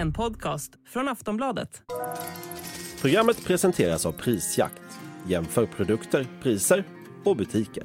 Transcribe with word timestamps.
en 0.00 0.12
podcast 0.12 0.72
från 0.88 1.08
Aftonbladet. 1.08 1.82
Programmet 3.00 3.44
presenteras 3.44 4.06
av 4.06 4.12
Prisjakt. 4.12 4.82
Jämför 5.26 5.66
produkter, 5.66 6.26
priser 6.42 6.84
och 7.24 7.36
butiker. 7.36 7.84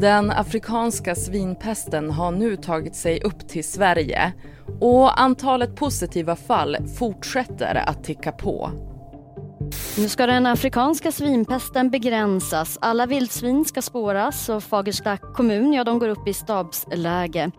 Den 0.00 0.30
afrikanska 0.30 1.14
svinpesten 1.14 2.10
har 2.10 2.30
nu 2.30 2.56
tagit 2.56 2.94
sig 2.94 3.22
upp 3.22 3.48
till 3.48 3.64
Sverige 3.64 4.32
och 4.80 5.20
antalet 5.20 5.76
positiva 5.76 6.36
fall 6.36 6.76
fortsätter 6.98 7.74
att 7.74 8.04
ticka 8.04 8.32
på. 8.32 8.70
Nu 9.98 10.08
ska 10.08 10.26
den 10.26 10.46
afrikanska 10.46 11.12
svinpesten 11.12 11.90
begränsas. 11.90 12.78
Alla 12.80 13.06
vildsvin 13.06 13.64
ska 13.64 13.82
spåras 13.82 14.48
och 14.48 14.62
Fagersta 14.62 15.16
kommun 15.16 15.72
ja, 15.72 15.84
de 15.84 15.98
går 15.98 16.08
upp 16.08 16.28
i 16.28 16.32
stabsläge. 16.32 17.50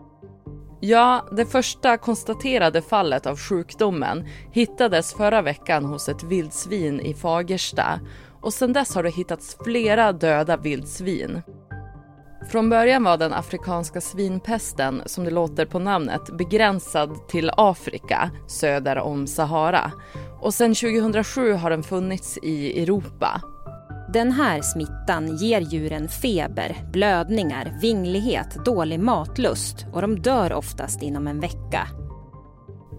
Ja, 0.80 1.28
det 1.32 1.46
första 1.46 1.96
konstaterade 1.96 2.82
fallet 2.82 3.26
av 3.26 3.36
sjukdomen 3.38 4.26
hittades 4.52 5.14
förra 5.14 5.42
veckan 5.42 5.84
hos 5.84 6.08
ett 6.08 6.22
vildsvin 6.22 7.00
i 7.00 7.14
Fagersta 7.14 8.00
och 8.40 8.54
sedan 8.54 8.72
dess 8.72 8.94
har 8.94 9.02
det 9.02 9.10
hittats 9.10 9.56
flera 9.64 10.12
döda 10.12 10.56
vildsvin. 10.56 11.42
Från 12.50 12.70
början 12.70 13.04
var 13.04 13.16
den 13.16 13.32
afrikanska 13.32 14.00
svinpesten, 14.00 15.02
som 15.06 15.24
det 15.24 15.30
låter 15.30 15.66
på 15.66 15.78
namnet, 15.78 16.36
begränsad 16.38 17.28
till 17.28 17.50
Afrika 17.56 18.30
söder 18.46 18.98
om 18.98 19.26
Sahara. 19.26 19.92
Och 20.40 20.54
sedan 20.54 20.74
2007 20.74 21.52
har 21.52 21.70
den 21.70 21.82
funnits 21.82 22.38
i 22.42 22.82
Europa. 22.82 23.42
Den 24.12 24.32
här 24.32 24.62
smittan 24.62 25.36
ger 25.36 25.60
djuren 25.60 26.08
feber, 26.08 26.76
blödningar, 26.92 27.78
vinglighet, 27.80 28.64
dålig 28.64 29.00
matlust 29.00 29.86
och 29.92 30.00
de 30.00 30.18
dör 30.18 30.52
oftast 30.52 31.02
inom 31.02 31.26
en 31.26 31.40
vecka. 31.40 31.88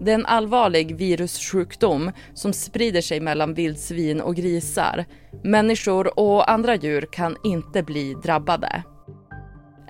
Det 0.00 0.10
är 0.10 0.14
en 0.14 0.26
allvarlig 0.26 0.96
virussjukdom 0.96 2.10
som 2.34 2.52
sprider 2.52 3.00
sig 3.00 3.20
mellan 3.20 3.54
vildsvin 3.54 4.20
och 4.20 4.36
grisar. 4.36 5.04
Människor 5.44 6.18
och 6.18 6.50
andra 6.50 6.74
djur 6.74 7.08
kan 7.12 7.36
inte 7.44 7.82
bli 7.82 8.14
drabbade. 8.22 8.82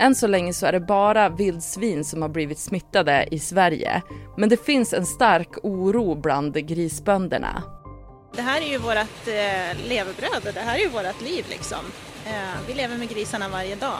Än 0.00 0.14
så 0.14 0.26
länge 0.26 0.52
så 0.52 0.66
är 0.66 0.72
det 0.72 0.80
bara 0.80 1.28
vildsvin 1.28 2.04
som 2.04 2.22
har 2.22 2.28
blivit 2.28 2.58
smittade 2.58 3.28
i 3.30 3.38
Sverige. 3.38 4.02
Men 4.36 4.48
det 4.48 4.64
finns 4.64 4.92
en 4.92 5.06
stark 5.06 5.48
oro 5.62 6.14
bland 6.14 6.54
grisbönderna. 6.68 7.62
Det 8.36 8.42
här 8.42 8.60
är 8.60 8.66
ju 8.66 8.78
vårt 8.78 8.96
eh, 9.26 9.88
levebröd, 9.88 10.54
det 10.54 10.60
här 10.60 10.76
är 10.76 10.80
ju 10.80 10.88
vårt 10.88 11.20
liv 11.20 11.44
liksom. 11.50 11.78
Eh, 12.26 12.32
vi 12.66 12.74
lever 12.74 12.98
med 12.98 13.08
grisarna 13.08 13.48
varje 13.48 13.76
dag. 13.76 13.98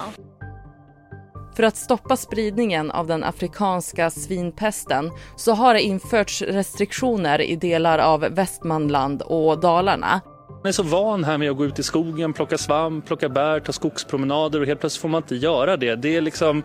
För 1.56 1.62
att 1.62 1.76
stoppa 1.76 2.16
spridningen 2.16 2.90
av 2.90 3.06
den 3.06 3.24
afrikanska 3.24 4.10
svinpesten 4.10 5.10
så 5.36 5.52
har 5.52 5.74
det 5.74 5.82
införts 5.82 6.42
restriktioner 6.42 7.40
i 7.40 7.56
delar 7.56 7.98
av 7.98 8.20
Västmanland 8.20 9.22
och 9.22 9.60
Dalarna. 9.60 10.20
Man 10.62 10.68
är 10.68 10.72
så 10.72 10.82
van 10.82 11.24
här 11.24 11.38
med 11.38 11.50
att 11.50 11.56
gå 11.56 11.64
ut 11.64 11.78
i 11.78 11.82
skogen, 11.82 12.32
plocka 12.32 12.58
svamp, 12.58 13.06
plocka 13.06 13.28
bär, 13.28 13.60
ta 13.60 13.72
skogspromenader 13.72 14.60
och 14.60 14.66
helt 14.66 14.80
plötsligt 14.80 15.02
får 15.02 15.08
man 15.08 15.22
inte 15.22 15.36
göra 15.36 15.76
det. 15.76 15.96
Det 15.96 16.16
är 16.16 16.20
liksom 16.20 16.62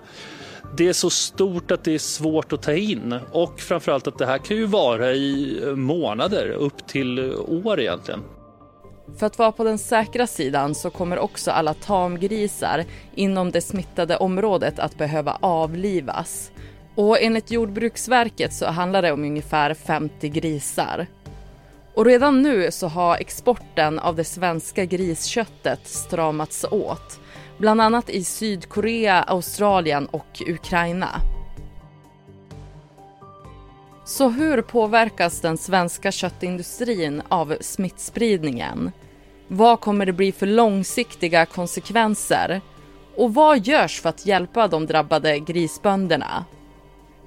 det 0.78 0.88
är 0.88 0.94
så 0.94 1.10
stort 1.10 1.72
att 1.72 1.84
det 1.84 1.94
är 1.94 2.00
svårt 2.00 2.54
att 2.54 2.62
ta 2.62 2.74
in 2.74 3.20
och 3.32 3.60
framförallt 3.60 4.08
att 4.08 4.18
det 4.18 4.26
här 4.26 4.38
kan 4.38 4.58
ju 4.58 4.66
vara 4.66 5.12
i 5.12 5.62
månader 5.76 6.50
upp 6.50 6.88
till 6.88 7.36
år 7.36 7.80
egentligen. 7.80 8.24
För 9.18 9.26
att 9.26 9.38
vara 9.38 9.52
på 9.52 9.64
den 9.64 9.78
säkra 9.78 10.28
sidan 10.28 10.76
så 10.76 10.90
kommer 10.90 11.20
också 11.20 11.52
alla 11.52 11.74
tamgrisar 11.74 12.84
inom 13.16 13.52
det 13.52 13.62
smittade 13.62 14.18
området 14.18 14.80
att 14.80 14.98
behöva 14.98 15.38
avlivas. 15.42 16.52
Och 16.96 17.22
enligt 17.22 17.52
Jordbruksverket 17.52 18.54
så 18.54 18.66
handlar 18.66 19.02
det 19.02 19.12
om 19.12 19.24
ungefär 19.24 19.74
50 19.74 20.30
grisar. 20.30 21.08
Och 21.96 22.06
redan 22.06 22.42
nu 22.42 22.72
så 22.72 22.88
har 22.88 23.18
exporten 23.18 24.00
av 24.00 24.16
det 24.16 24.24
svenska 24.24 24.86
grisköttet 24.86 25.88
stramats 25.88 26.66
åt. 26.72 27.20
Bland 27.58 27.82
annat 27.82 28.10
i 28.10 28.24
Sydkorea, 28.24 29.24
Australien 29.24 30.06
och 30.06 30.42
Ukraina. 30.48 31.10
Så 34.06 34.30
hur 34.30 34.62
påverkas 34.62 35.42
den 35.42 35.58
svenska 35.58 36.12
köttindustrin 36.12 37.22
av 37.30 37.58
smittspridningen? 37.62 38.92
Vad 39.48 39.80
kommer 39.80 40.06
det 40.06 40.14
bli 40.14 40.32
för 40.32 40.48
långsiktiga 40.48 41.46
konsekvenser? 41.46 42.62
Och 43.16 43.34
vad 43.34 43.68
görs 43.68 44.02
för 44.02 44.10
att 44.10 44.26
hjälpa 44.26 44.68
de 44.68 44.86
drabbade 44.86 45.40
grisbönderna? 45.40 46.46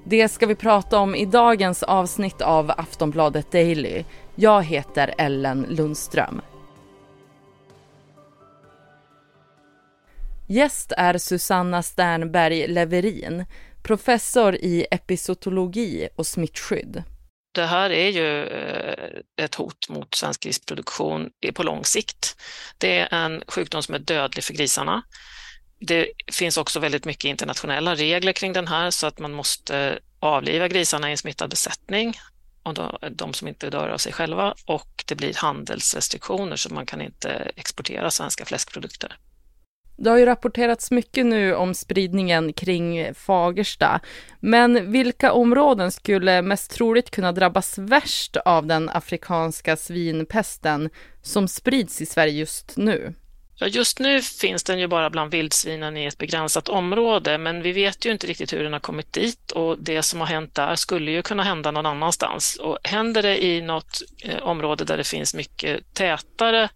Det 0.03 0.29
ska 0.29 0.45
vi 0.45 0.55
prata 0.55 0.99
om 0.99 1.15
i 1.15 1.25
dagens 1.25 1.83
avsnitt 1.83 2.41
av 2.41 2.71
Aftonbladet 2.77 3.51
Daily. 3.51 4.03
Jag 4.41 4.63
heter 4.63 5.13
Ellen 5.17 5.65
Lundström. 5.69 6.41
Gäst 10.47 10.91
är 10.97 11.17
Susanna 11.17 11.83
Sternberg 11.83 12.67
Leverin, 12.67 13.45
professor 13.83 14.55
i 14.55 14.87
episotologi 14.91 16.09
och 16.15 16.27
smittskydd. 16.27 17.03
Det 17.51 17.65
här 17.65 17.89
är 17.89 18.09
ju 18.09 18.45
eh, 18.45 19.45
ett 19.45 19.55
hot 19.55 19.89
mot 19.89 20.15
svensk 20.15 20.43
grisproduktion 20.43 21.29
på 21.53 21.63
lång 21.63 21.85
sikt. 21.85 22.37
Det 22.77 22.99
är 22.99 23.25
en 23.25 23.43
sjukdom 23.47 23.83
som 23.83 23.95
är 23.95 23.99
dödlig 23.99 24.43
för 24.43 24.53
grisarna. 24.53 25.03
Det 25.79 26.07
finns 26.31 26.57
också 26.57 26.79
väldigt 26.79 27.05
mycket 27.05 27.25
internationella 27.25 27.95
regler 27.95 28.31
kring 28.31 28.53
den 28.53 28.67
här 28.67 28.91
så 28.91 29.07
att 29.07 29.19
man 29.19 29.33
måste 29.33 29.99
avliva 30.19 30.67
grisarna 30.67 31.09
i 31.09 31.11
en 31.11 31.17
smittad 31.17 31.49
besättning 31.49 32.15
och 32.63 32.75
de 33.11 33.33
som 33.33 33.47
inte 33.47 33.69
dör 33.69 33.89
av 33.89 33.97
sig 33.97 34.13
själva 34.13 34.53
och 34.65 35.03
det 35.07 35.15
blir 35.15 35.33
handelsrestriktioner 35.35 36.55
så 36.55 36.73
man 36.73 36.85
kan 36.85 37.01
inte 37.01 37.51
exportera 37.55 38.11
svenska 38.11 38.45
fläskprodukter. 38.45 39.17
Det 40.01 40.09
har 40.09 40.17
ju 40.17 40.25
rapporterats 40.25 40.91
mycket 40.91 41.25
nu 41.25 41.55
om 41.55 41.73
spridningen 41.73 42.53
kring 42.53 43.13
Fagersta. 43.13 43.99
Men 44.39 44.91
vilka 44.91 45.31
områden 45.31 45.91
skulle 45.91 46.41
mest 46.41 46.71
troligt 46.71 47.11
kunna 47.11 47.31
drabbas 47.31 47.77
värst 47.77 48.37
av 48.37 48.65
den 48.65 48.89
afrikanska 48.89 49.77
svinpesten 49.77 50.89
som 51.21 51.47
sprids 51.47 52.01
i 52.01 52.05
Sverige 52.05 52.33
just 52.33 52.77
nu? 52.77 53.13
Ja, 53.61 53.67
just 53.67 53.99
nu 53.99 54.21
finns 54.21 54.63
den 54.63 54.79
ju 54.79 54.87
bara 54.87 55.09
bland 55.09 55.31
vildsvinen 55.31 55.97
i 55.97 56.05
ett 56.05 56.17
begränsat 56.17 56.69
område, 56.69 57.37
men 57.37 57.61
vi 57.61 57.71
vet 57.71 58.05
ju 58.05 58.11
inte 58.11 58.27
riktigt 58.27 58.53
hur 58.53 58.63
den 58.63 58.73
har 58.73 58.79
kommit 58.79 59.13
dit 59.13 59.51
och 59.51 59.77
det 59.79 60.03
som 60.03 60.19
har 60.19 60.27
hänt 60.27 60.55
där 60.55 60.75
skulle 60.75 61.11
ju 61.11 61.21
kunna 61.21 61.43
hända 61.43 61.71
någon 61.71 61.85
annanstans. 61.85 62.55
Och 62.55 62.77
händer 62.83 63.21
det 63.21 63.45
i 63.45 63.61
något 63.61 64.01
eh, 64.23 64.37
område 64.37 64.85
där 64.85 64.97
det 64.97 65.03
finns 65.03 65.33
mycket 65.33 65.93
tätare 65.93 66.69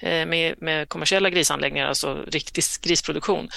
eh, 0.00 0.26
med, 0.26 0.54
med, 0.58 0.88
kommersiella 0.88 1.30
grisanläggningar, 1.30 1.86
alltså 1.86 2.24
riktig 2.28 2.64
grisproduktion, 2.82 3.48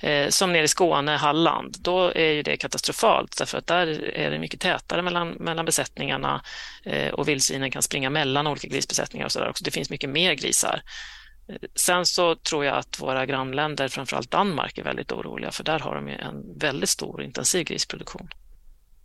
eh, 0.00 0.28
som 0.28 0.52
nere 0.52 0.64
i 0.64 0.68
Skåne, 0.68 1.16
Halland, 1.16 1.76
då 1.80 2.12
är 2.14 2.32
ju 2.32 2.42
det 2.42 2.56
katastrofalt 2.56 3.38
därför 3.38 3.58
att 3.58 3.66
där 3.66 3.86
är 4.14 4.30
det 4.30 4.38
mycket 4.38 4.60
tätare 4.60 5.02
mellan, 5.02 5.28
mellan 5.28 5.64
besättningarna 5.64 6.42
och 7.12 7.28
vildsvinen 7.28 7.70
kan 7.70 7.82
springa 7.82 8.10
mellan 8.10 8.46
olika 8.46 8.68
grisbesättningar 8.68 9.26
och 9.26 9.32
så 9.32 9.38
där 9.38 9.48
också. 9.48 9.64
Det 9.64 9.70
finns 9.70 9.90
mycket 9.90 10.10
mer 10.10 10.34
grisar. 10.34 10.82
Sen 11.74 12.06
så 12.06 12.34
tror 12.34 12.64
jag 12.64 12.76
att 12.76 13.00
våra 13.00 13.26
grannländer, 13.26 13.88
framförallt 13.88 14.30
Danmark, 14.30 14.78
är 14.78 14.84
väldigt 14.84 15.12
oroliga 15.12 15.50
för 15.50 15.64
där 15.64 15.78
har 15.78 15.94
de 15.94 16.08
ju 16.08 16.14
en 16.14 16.58
väldigt 16.58 16.88
stor 16.88 17.22
intensiv 17.22 17.64
grisproduktion. 17.64 18.28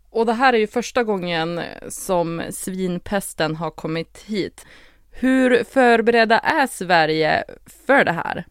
Och 0.10 0.26
det 0.26 0.34
här 0.34 0.54
är 0.54 0.58
ju 0.58 0.68
första 0.68 1.04
gången 1.04 1.62
som 1.90 2.44
svinpesten 2.52 3.56
har 3.56 3.72
kommit 3.72 4.24
hit. 4.26 4.66
Hur 5.12 5.64
förberedda 5.64 6.40
är 6.40 6.68
Sverige 6.68 7.44
för 7.88 8.06
det 8.06 8.12
här? 8.12 8.46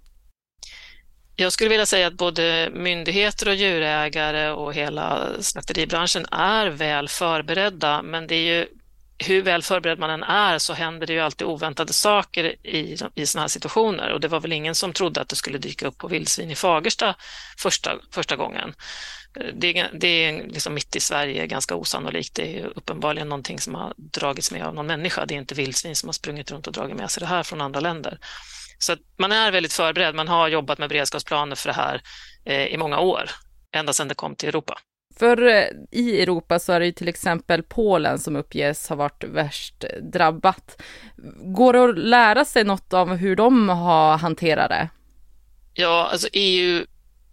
Jag 1.36 1.52
skulle 1.52 1.70
vilja 1.70 1.86
säga 1.86 2.06
att 2.06 2.14
både 2.14 2.70
myndigheter 2.72 3.48
och 3.48 3.54
djurägare 3.54 4.50
och 4.50 4.74
hela 4.74 5.28
slakteribranschen 5.40 6.26
är 6.32 6.66
väl 6.66 7.08
förberedda, 7.08 8.02
men 8.02 8.26
det 8.26 8.34
är 8.34 8.58
ju 8.58 8.66
hur 9.18 9.42
väl 9.42 9.62
förberedd 9.62 9.98
man 9.98 10.10
än 10.10 10.22
är 10.22 10.58
så 10.58 10.72
händer 10.72 11.06
det 11.06 11.12
ju 11.12 11.20
alltid 11.20 11.46
oväntade 11.46 11.92
saker 11.92 12.66
i, 12.66 12.96
i 13.14 13.26
sådana 13.26 13.42
här 13.42 13.48
situationer 13.48 14.12
och 14.12 14.20
det 14.20 14.28
var 14.28 14.40
väl 14.40 14.52
ingen 14.52 14.74
som 14.74 14.92
trodde 14.92 15.20
att 15.20 15.28
det 15.28 15.36
skulle 15.36 15.58
dyka 15.58 15.86
upp 15.86 15.98
på 15.98 16.08
vildsvin 16.08 16.50
i 16.50 16.54
Fagersta 16.54 17.14
första, 17.58 17.98
första 18.10 18.36
gången. 18.36 18.74
Eh, 19.40 19.46
det, 19.54 19.78
är, 19.78 19.90
det 19.92 20.08
är 20.08 20.46
liksom 20.46 20.74
mitt 20.74 20.96
i 20.96 21.00
Sverige 21.00 21.46
ganska 21.46 21.74
osannolikt. 21.74 22.34
Det 22.34 22.58
är 22.58 22.66
uppenbarligen 22.66 23.28
någonting 23.28 23.60
som 23.60 23.74
har 23.74 23.94
dragits 23.96 24.52
med 24.52 24.62
av 24.62 24.74
någon 24.74 24.86
människa. 24.86 25.26
Det 25.26 25.34
är 25.34 25.38
inte 25.38 25.54
vildsvin 25.54 25.96
som 25.96 26.08
har 26.08 26.12
sprungit 26.12 26.50
runt 26.50 26.66
och 26.66 26.72
dragit 26.72 26.96
med 26.96 27.10
sig 27.10 27.20
det 27.20 27.26
här 27.26 27.42
från 27.42 27.60
andra 27.60 27.80
länder. 27.80 28.18
Så 28.78 28.96
man 29.18 29.32
är 29.32 29.52
väldigt 29.52 29.72
förberedd. 29.72 30.14
Man 30.14 30.28
har 30.28 30.48
jobbat 30.48 30.78
med 30.78 30.88
beredskapsplaner 30.88 31.56
för 31.56 31.68
det 31.68 31.74
här 31.74 32.02
eh, 32.44 32.66
i 32.66 32.76
många 32.76 32.98
år, 32.98 33.30
ända 33.72 33.92
sedan 33.92 34.08
det 34.08 34.14
kom 34.14 34.36
till 34.36 34.48
Europa. 34.48 34.78
För 35.18 35.46
eh, 35.46 35.64
i 35.90 36.22
Europa 36.22 36.58
så 36.58 36.72
är 36.72 36.80
det 36.80 36.86
ju 36.86 36.92
till 36.92 37.08
exempel 37.08 37.62
Polen 37.62 38.18
som 38.18 38.36
uppges 38.36 38.88
ha 38.88 38.96
varit 38.96 39.24
värst 39.24 39.84
drabbat. 40.02 40.82
Går 41.36 41.72
det 41.72 41.84
att 41.84 41.98
lära 41.98 42.44
sig 42.44 42.64
något 42.64 42.92
av 42.92 43.16
hur 43.16 43.36
de 43.36 43.68
har 43.68 44.18
hanterat 44.18 44.68
det? 44.68 44.88
Ja, 45.74 46.08
alltså 46.12 46.28
EU, 46.32 46.86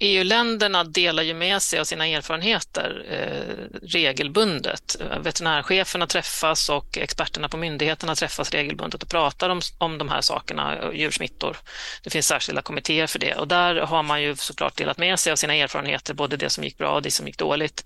EU-länderna 0.03 0.83
delar 0.83 1.23
ju 1.23 1.33
med 1.33 1.61
sig 1.61 1.79
av 1.79 1.83
sina 1.83 2.07
erfarenheter 2.07 3.05
eh, 3.09 3.79
regelbundet. 3.87 4.95
Veterinärcheferna 5.19 6.07
träffas 6.07 6.69
och 6.69 6.97
experterna 6.97 7.49
på 7.49 7.57
myndigheterna 7.57 8.15
träffas 8.15 8.51
regelbundet 8.51 9.03
och 9.03 9.09
pratar 9.09 9.49
om, 9.49 9.61
om 9.77 9.97
de 9.97 10.09
här 10.09 10.21
sakerna, 10.21 10.77
eh, 10.77 10.91
djursmittor. 10.91 11.57
Det 12.03 12.09
finns 12.09 12.27
särskilda 12.27 12.61
kommittéer 12.61 13.07
för 13.07 13.19
det 13.19 13.35
och 13.35 13.47
där 13.47 13.75
har 13.75 14.03
man 14.03 14.21
ju 14.21 14.35
såklart 14.35 14.77
delat 14.77 14.97
med 14.97 15.19
sig 15.19 15.31
av 15.31 15.35
sina 15.35 15.55
erfarenheter, 15.55 16.13
både 16.13 16.37
det 16.37 16.49
som 16.49 16.63
gick 16.63 16.77
bra 16.77 16.95
och 16.95 17.01
det 17.01 17.11
som 17.11 17.27
gick 17.27 17.37
dåligt. 17.37 17.85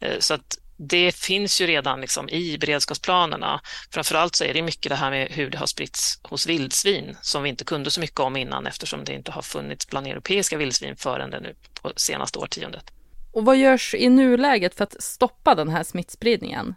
Eh, 0.00 0.18
så 0.18 0.34
att 0.34 0.58
det 0.76 1.12
finns 1.14 1.60
ju 1.60 1.66
redan 1.66 2.00
liksom 2.00 2.28
i 2.28 2.58
beredskapsplanerna. 2.58 3.60
Framförallt 3.90 4.36
så 4.36 4.44
är 4.44 4.54
det 4.54 4.62
mycket 4.62 4.88
det 4.88 4.96
här 4.96 5.10
med 5.10 5.28
hur 5.30 5.50
det 5.50 5.58
har 5.58 5.66
spritts 5.66 6.20
hos 6.22 6.46
vildsvin 6.46 7.16
som 7.22 7.42
vi 7.42 7.48
inte 7.48 7.64
kunde 7.64 7.90
så 7.90 8.00
mycket 8.00 8.20
om 8.20 8.36
innan 8.36 8.66
eftersom 8.66 9.04
det 9.04 9.12
inte 9.12 9.32
har 9.32 9.42
funnits 9.42 9.86
bland 9.88 10.06
europeiska 10.06 10.56
vildsvin 10.56 10.96
förrän 10.96 11.30
det 11.30 11.40
nu 11.40 11.54
på 11.82 11.92
senaste 11.96 12.38
årtiondet. 12.38 12.90
Och 13.32 13.44
vad 13.44 13.56
görs 13.56 13.94
i 13.94 14.08
nuläget 14.08 14.74
för 14.74 14.84
att 14.84 15.02
stoppa 15.02 15.54
den 15.54 15.68
här 15.68 15.82
smittspridningen? 15.82 16.74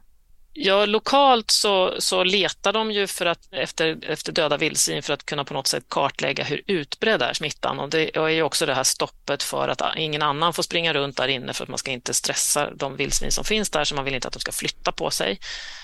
Ja, 0.60 0.86
lokalt 0.86 1.52
så, 1.52 1.96
så 2.00 2.24
letar 2.24 2.74
de 2.74 2.92
ju 2.92 3.08
för 3.08 3.26
att, 3.26 3.48
efter, 3.52 3.98
efter 4.02 4.32
döda 4.32 4.58
vildsvin 4.58 5.04
för 5.04 5.14
att 5.14 5.26
kunna 5.26 5.46
på 5.46 5.54
något 5.54 5.68
sätt 5.68 5.84
kartlägga 5.90 6.44
hur 6.44 6.62
utbredd 6.68 7.22
är 7.22 7.34
smittan. 7.34 7.80
Och 7.80 7.90
det 7.90 8.18
är 8.18 8.28
ju 8.28 8.44
också 8.44 8.66
det 8.66 8.74
här 8.74 8.84
stoppet 8.84 9.44
för 9.44 9.68
att 9.68 9.82
ingen 9.96 10.22
annan 10.22 10.54
får 10.54 10.64
springa 10.64 10.94
runt 10.94 11.18
där 11.18 11.28
inne 11.28 11.54
för 11.54 11.64
att 11.64 11.70
man 11.70 11.78
ska 11.78 11.92
inte 11.92 12.14
stressa 12.14 12.72
de 12.72 12.96
vildsvin 12.96 13.32
som 13.32 13.44
finns 13.44 13.70
där, 13.70 13.84
så 13.84 13.96
man 13.96 14.06
vill 14.06 14.16
inte 14.16 14.28
att 14.28 14.34
de 14.34 14.40
ska 14.40 14.52
flytta 14.52 14.92
på 14.92 15.12
sig. 15.12 15.40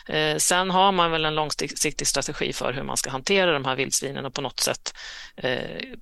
Eh, 0.07 0.37
sen 0.37 0.69
har 0.69 0.91
man 0.91 1.11
väl 1.11 1.25
en 1.25 1.35
långsiktig 1.35 2.07
strategi 2.07 2.53
för 2.53 2.73
hur 2.73 2.83
man 2.83 2.97
ska 2.97 3.09
hantera 3.09 3.53
de 3.53 3.65
här 3.65 3.75
vildsvinen 3.75 4.25
och 4.25 4.33
på 4.33 4.41
något 4.41 4.59
sätt 4.59 4.93
eh, 5.35 5.59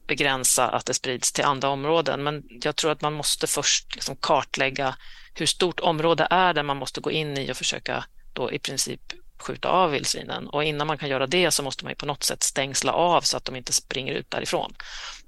begränsa 0.08 0.70
att 0.70 0.86
det 0.86 0.94
sprids 0.94 1.34
till 1.34 1.46
andra 1.46 1.70
områden. 1.70 2.24
Men 2.24 2.44
jag 2.64 2.76
tror 2.76 2.92
att 2.92 3.02
man 3.02 3.14
måste 3.14 3.48
först 3.48 3.96
liksom 3.96 4.16
kartlägga 4.16 4.96
hur 5.34 5.46
stort 5.46 5.80
område 5.80 6.28
är 6.30 6.54
det 6.54 6.64
man 6.64 6.78
måste 6.78 7.02
gå 7.02 7.12
in 7.12 7.38
i 7.38 7.52
och 7.52 7.58
försöka 7.58 8.06
då 8.34 8.52
i 8.52 8.60
princip 8.60 9.02
skjuta 9.38 9.70
av 9.70 9.92
vildsvinen 9.92 10.48
och 10.48 10.64
innan 10.64 10.88
man 10.88 10.98
kan 10.98 11.10
göra 11.10 11.28
det 11.28 11.52
så 11.52 11.64
måste 11.64 11.86
man 11.86 11.96
på 11.96 12.06
något 12.06 12.24
sätt 12.24 12.44
stängsla 12.44 12.94
av 12.94 13.22
så 13.22 13.38
att 13.38 13.46
de 13.46 13.56
inte 13.56 13.74
springer 13.74 14.14
ut 14.14 14.32
därifrån 14.32 14.74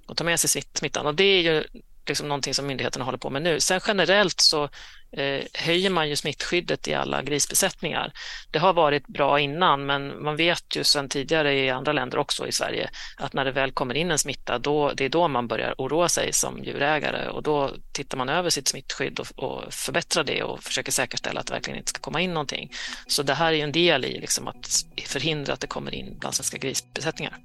och 0.08 0.18
ta 0.18 0.24
med 0.24 0.40
sig 0.40 0.64
smittan. 0.74 1.06
Och 1.06 1.16
det 1.16 1.24
är 1.24 1.42
ju 1.42 1.64
liksom 2.08 2.28
någonting 2.28 2.54
som 2.54 2.68
myndigheterna 2.68 3.06
håller 3.06 3.18
på 3.18 3.30
med 3.30 3.42
nu. 3.42 3.60
Sen 3.60 3.82
generellt 3.88 4.42
så 4.42 4.64
eh, 5.12 5.44
höjer 5.54 5.90
man 5.90 6.10
ju 6.10 6.16
smittskyddet 6.16 6.88
i 6.88 6.94
alla 6.94 7.22
grisbesättningar. 7.22 8.12
Det 8.52 8.60
har 8.60 8.74
varit 8.74 9.08
bra 9.08 9.40
innan, 9.40 9.86
men 9.86 10.24
man 10.24 10.36
vet 10.36 10.76
ju 10.76 10.84
sedan 10.84 11.10
tidigare 11.10 11.54
i 11.54 11.70
andra 11.70 11.94
länder 11.94 12.18
också 12.18 12.48
i 12.48 12.52
Sverige 12.52 12.90
att 13.18 13.34
när 13.34 13.46
det 13.46 13.52
väl 13.52 13.72
kommer 13.72 13.96
in 13.96 14.12
en 14.12 14.20
smitta, 14.20 14.58
då, 14.60 14.92
det 14.92 15.06
är 15.06 15.10
då 15.10 15.28
man 15.28 15.48
börjar 15.48 15.76
oroa 15.78 16.10
sig 16.10 16.34
som 16.34 16.64
djurägare 16.64 17.30
och 17.30 17.44
då 17.44 17.72
tittar 17.92 18.18
man 18.18 18.30
över 18.30 18.50
sitt 18.50 18.68
smittskydd 18.68 19.20
och, 19.20 19.28
och 19.36 19.74
förbättrar 19.74 20.24
det 20.24 20.44
och 20.44 20.64
försöker 20.64 20.92
säkerställa 20.92 21.40
att 21.40 21.48
det 21.48 21.54
verkligen 21.54 21.80
inte 21.80 21.90
ska 21.90 22.00
komma 22.00 22.22
in 22.22 22.34
någonting. 22.34 22.72
Så 23.08 23.24
det 23.24 23.34
här 23.34 23.54
är 23.54 23.64
en 23.64 23.72
del 23.72 24.06
i 24.06 24.20
liksom 24.20 24.48
att 24.48 24.86
förhindra 25.06 25.54
att 25.54 25.60
det 25.60 25.68
kommer 25.68 25.94
in 25.94 26.18
bland 26.20 26.36
svenska 26.36 26.58
grisbesättningar. 26.58 27.38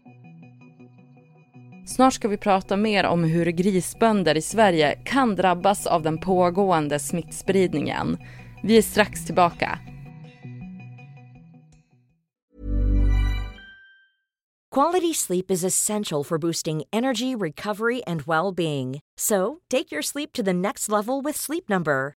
Snart 1.88 2.14
ska 2.14 2.28
vi 2.28 2.36
prata 2.36 2.76
mer 2.76 3.04
om 3.06 3.24
hur 3.24 3.46
grisbönder 3.46 4.36
i 4.36 4.42
Sverige 4.42 4.98
kan 5.04 5.36
drabbas 5.36 5.86
av 5.86 6.02
den 6.02 6.18
pågående 6.18 6.98
smittspridningen. 6.98 8.18
Vi 8.62 8.78
är 8.78 8.82
strax 8.82 9.26
tillbaka. 9.26 9.78
Quality 14.74 15.14
sleep 15.14 15.50
is 15.50 15.64
essential 15.64 16.24
for 16.24 16.38
boosting 16.38 16.82
energy, 16.92 17.34
recovery 17.34 18.02
and 18.06 18.20
well-being. 18.26 19.00
So, 19.20 19.58
take 19.70 19.94
your 19.94 20.02
sleep 20.02 20.32
to 20.32 20.42
the 20.42 20.52
next 20.52 20.88
level 20.88 21.24
with 21.24 21.38
Sleep 21.38 21.68
Number. 21.68 22.17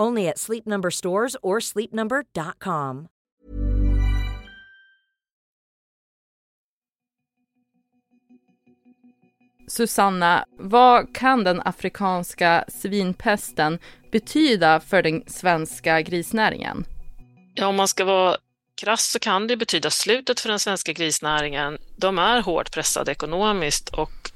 Only 0.00 0.28
at 0.28 0.38
Sleep 0.38 0.66
Number 0.66 0.90
stores 0.90 1.36
or 1.42 1.60
sleepnumber.com. 1.60 3.08
Susanna, 9.68 10.44
vad 10.58 11.14
kan 11.14 11.44
den 11.44 11.62
afrikanska 11.64 12.64
svinpesten 12.68 13.78
betyda 14.12 14.80
för 14.80 15.02
den 15.02 15.22
svenska 15.26 16.00
grisnäringen? 16.00 16.84
Ja, 17.54 17.66
om 17.66 17.76
man 17.76 17.88
ska 17.88 18.04
vara 18.04 18.36
krass 18.80 19.10
så 19.10 19.18
kan 19.18 19.46
det 19.46 19.56
betyda 19.56 19.90
slutet 19.90 20.40
för 20.40 20.48
den 20.48 20.58
svenska 20.58 20.92
grisnäringen. 20.92 21.78
De 21.96 22.18
är 22.18 22.40
hårt 22.42 22.72
pressade 22.74 23.12
ekonomiskt 23.12 23.88
och 23.88 24.30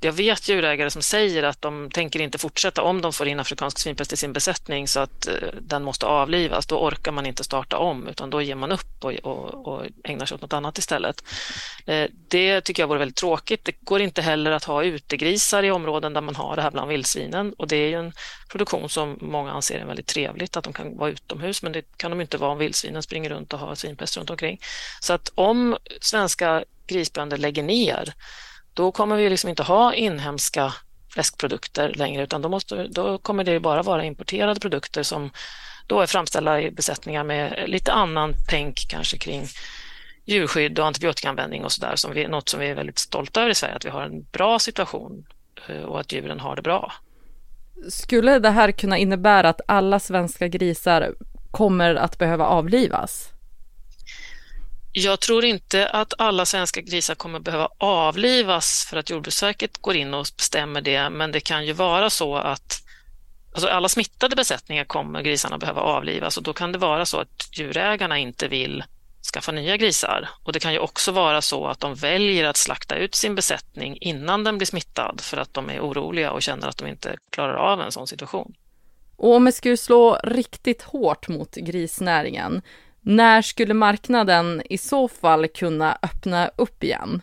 jag 0.00 0.12
vet 0.12 0.48
djurägare 0.48 0.90
som 0.90 1.02
säger 1.02 1.42
att 1.42 1.62
de 1.62 1.90
tänker 1.90 2.20
inte 2.20 2.38
fortsätta 2.38 2.82
om 2.82 3.00
de 3.00 3.12
får 3.12 3.28
in 3.28 3.40
afrikansk 3.40 3.78
svinpest 3.78 4.12
i 4.12 4.16
sin 4.16 4.32
besättning 4.32 4.88
så 4.88 5.00
att 5.00 5.26
eh, 5.26 5.34
den 5.60 5.82
måste 5.82 6.06
avlivas. 6.06 6.66
Då 6.66 6.78
orkar 6.78 7.12
man 7.12 7.26
inte 7.26 7.44
starta 7.44 7.78
om 7.78 8.08
utan 8.08 8.30
då 8.30 8.42
ger 8.42 8.54
man 8.54 8.72
upp 8.72 9.04
och, 9.04 9.12
och, 9.12 9.66
och 9.68 9.86
ägnar 10.04 10.26
sig 10.26 10.34
åt 10.34 10.42
något 10.42 10.52
annat 10.52 10.78
istället. 10.78 11.24
Eh, 11.86 12.06
det 12.28 12.60
tycker 12.60 12.82
jag 12.82 12.88
vore 12.88 12.98
väldigt 12.98 13.16
tråkigt. 13.16 13.64
Det 13.64 13.72
går 13.80 14.00
inte 14.00 14.22
heller 14.22 14.50
att 14.50 14.64
ha 14.64 14.84
utegrisar 14.84 15.62
i 15.62 15.70
områden 15.70 16.12
där 16.12 16.20
man 16.20 16.36
har 16.36 16.56
det 16.56 16.62
här 16.62 16.70
bland 16.70 16.88
vildsvinen 16.88 17.52
och 17.52 17.68
det 17.68 17.76
är 17.76 17.88
ju 17.88 17.94
en 17.94 18.12
produktion 18.48 18.88
som 18.88 19.18
många 19.20 19.52
anser 19.52 19.78
är 19.78 19.84
väldigt 19.84 20.06
trevligt 20.06 20.56
att 20.56 20.64
de 20.64 20.72
kan 20.72 20.96
vara 20.96 21.10
utomhus 21.10 21.62
men 21.62 21.72
det 21.72 21.82
kan 21.96 22.10
de 22.10 22.20
inte 22.20 22.38
vara 22.38 22.50
om 22.50 22.58
vildsvinen 22.58 23.02
springer 23.02 23.30
runt 23.30 23.52
och 23.52 23.58
har 23.58 23.74
svinpest 23.74 24.16
runt 24.16 24.30
omkring. 24.30 24.60
Så 25.00 25.12
att 25.12 25.32
om 25.34 25.76
svenska 26.00 26.64
grisbönder 26.86 27.36
lägger 27.36 27.62
ner 27.62 28.14
då 28.74 28.92
kommer 28.92 29.16
vi 29.16 29.30
liksom 29.30 29.50
inte 29.50 29.62
ha 29.62 29.94
inhemska 29.94 30.74
fläskprodukter 31.08 31.92
längre 31.94 32.22
utan 32.22 32.42
då, 32.42 32.48
måste, 32.48 32.88
då 32.88 33.18
kommer 33.18 33.44
det 33.44 33.60
bara 33.60 33.82
vara 33.82 34.04
importerade 34.04 34.60
produkter 34.60 35.02
som 35.02 35.30
då 35.86 36.00
är 36.00 36.06
framställda 36.06 36.60
i 36.60 36.70
besättningar 36.70 37.24
med 37.24 37.64
lite 37.66 37.92
annan 37.92 38.34
tänk 38.48 38.86
kanske 38.88 39.18
kring 39.18 39.46
djurskydd 40.24 40.78
och 40.78 40.86
antibiotikaanvändning 40.86 41.64
och 41.64 41.72
sådär, 41.72 41.96
som 41.96 42.12
vi, 42.12 42.28
något 42.28 42.48
som 42.48 42.60
vi 42.60 42.66
är 42.66 42.74
väldigt 42.74 42.98
stolta 42.98 43.40
över 43.40 43.50
i 43.50 43.54
Sverige, 43.54 43.74
att 43.74 43.84
vi 43.84 43.90
har 43.90 44.02
en 44.02 44.22
bra 44.22 44.58
situation 44.58 45.26
eh, 45.68 45.82
och 45.82 46.00
att 46.00 46.12
djuren 46.12 46.40
har 46.40 46.56
det 46.56 46.62
bra. 46.62 46.92
Skulle 47.88 48.38
det 48.38 48.50
här 48.50 48.72
kunna 48.72 48.98
innebära 48.98 49.48
att 49.48 49.60
alla 49.68 50.00
svenska 50.00 50.48
grisar 50.48 51.14
kommer 51.50 51.94
att 51.94 52.18
behöva 52.18 52.46
avlivas? 52.46 53.32
Jag 54.92 55.20
tror 55.20 55.44
inte 55.44 55.88
att 55.88 56.14
alla 56.18 56.46
svenska 56.46 56.80
grisar 56.80 57.14
kommer 57.14 57.38
behöva 57.38 57.68
avlivas 57.78 58.86
för 58.90 58.96
att 58.96 59.10
Jordbruksverket 59.10 59.78
går 59.78 59.96
in 59.96 60.14
och 60.14 60.26
bestämmer 60.36 60.80
det, 60.80 61.10
men 61.10 61.32
det 61.32 61.40
kan 61.40 61.66
ju 61.66 61.72
vara 61.72 62.10
så 62.10 62.36
att 62.36 62.82
alltså 63.52 63.68
alla 63.68 63.88
smittade 63.88 64.36
besättningar 64.36 64.84
kommer 64.84 65.22
grisarna 65.22 65.58
behöva 65.58 65.80
avlivas 65.80 66.36
och 66.36 66.42
då 66.42 66.52
kan 66.52 66.72
det 66.72 66.78
vara 66.78 67.06
så 67.06 67.20
att 67.20 67.58
djurägarna 67.58 68.18
inte 68.18 68.48
vill 68.48 68.84
skaffa 69.34 69.52
nya 69.52 69.76
grisar. 69.76 70.28
Och 70.44 70.52
det 70.52 70.60
kan 70.60 70.72
ju 70.72 70.78
också 70.78 71.12
vara 71.12 71.42
så 71.42 71.66
att 71.66 71.80
de 71.80 71.94
väljer 71.94 72.44
att 72.44 72.56
slakta 72.56 72.96
ut 72.96 73.14
sin 73.14 73.34
besättning 73.34 73.98
innan 74.00 74.44
den 74.44 74.58
blir 74.58 74.66
smittad 74.66 75.20
för 75.20 75.36
att 75.36 75.54
de 75.54 75.70
är 75.70 75.80
oroliga 75.80 76.32
och 76.32 76.42
känner 76.42 76.68
att 76.68 76.76
de 76.76 76.88
inte 76.88 77.16
klarar 77.30 77.54
av 77.54 77.80
en 77.80 77.92
sån 77.92 78.06
situation. 78.06 78.54
Och 79.16 79.34
om 79.34 79.44
vi 79.44 79.52
skulle 79.52 79.76
slå 79.76 80.18
riktigt 80.24 80.82
hårt 80.82 81.28
mot 81.28 81.54
grisnäringen, 81.54 82.62
när 83.02 83.42
skulle 83.42 83.74
marknaden 83.74 84.62
i 84.64 84.78
så 84.78 85.08
fall 85.08 85.48
kunna 85.48 85.98
öppna 86.02 86.50
upp 86.56 86.84
igen? 86.84 87.22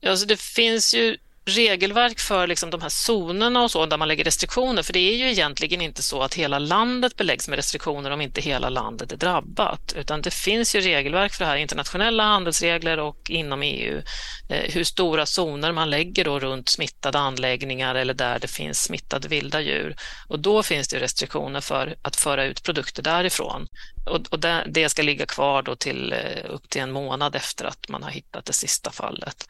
Ja, 0.00 0.10
alltså 0.10 0.26
det 0.26 0.40
finns 0.40 0.94
ju 0.94 1.16
regelverk 1.50 2.20
för 2.20 2.46
liksom 2.46 2.70
de 2.70 2.82
här 2.82 2.88
zonerna 2.88 3.62
och 3.62 3.70
så 3.70 3.86
där 3.86 3.98
man 3.98 4.08
lägger 4.08 4.24
restriktioner, 4.24 4.82
för 4.82 4.92
det 4.92 4.98
är 4.98 5.16
ju 5.16 5.30
egentligen 5.30 5.80
inte 5.80 6.02
så 6.02 6.22
att 6.22 6.34
hela 6.34 6.58
landet 6.58 7.16
beläggs 7.16 7.48
med 7.48 7.56
restriktioner 7.56 8.10
om 8.10 8.20
inte 8.20 8.40
hela 8.40 8.68
landet 8.68 9.12
är 9.12 9.16
drabbat, 9.16 9.94
utan 9.96 10.22
det 10.22 10.34
finns 10.34 10.76
ju 10.76 10.80
regelverk 10.80 11.32
för 11.32 11.44
det 11.44 11.50
här, 11.50 11.56
internationella 11.56 12.24
handelsregler 12.24 12.98
och 12.98 13.30
inom 13.30 13.62
EU, 13.62 14.02
eh, 14.50 14.72
hur 14.72 14.84
stora 14.84 15.26
zoner 15.26 15.72
man 15.72 15.90
lägger 15.90 16.24
då 16.24 16.38
runt 16.38 16.68
smittade 16.68 17.18
anläggningar 17.18 17.94
eller 17.94 18.14
där 18.14 18.38
det 18.38 18.48
finns 18.48 18.82
smittade 18.82 19.28
vilda 19.28 19.60
djur. 19.60 19.96
Och 20.28 20.38
då 20.38 20.62
finns 20.62 20.88
det 20.88 21.00
restriktioner 21.00 21.60
för 21.60 21.94
att 22.02 22.16
föra 22.16 22.44
ut 22.44 22.62
produkter 22.62 23.02
därifrån. 23.02 23.66
Och, 24.06 24.20
och 24.30 24.38
det, 24.38 24.64
det, 24.68 24.88
ska 24.88 25.02
ligga 25.02 25.26
kvar 25.26 25.62
då 25.62 25.76
till 25.76 26.12
eh, 26.12 26.50
upp 26.50 26.68
till 26.70 26.80
en 26.80 26.92
månad 26.92 27.36
efter 27.36 27.64
att 27.64 27.88
man 27.88 28.02
har 28.02 28.10
hittat 28.10 28.44
det 28.44 28.52
sista 28.52 28.90
fallet. 28.90 29.48